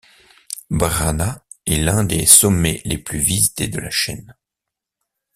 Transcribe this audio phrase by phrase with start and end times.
[0.71, 4.35] Brana est l'un des sommets les plus visités de la chaîne.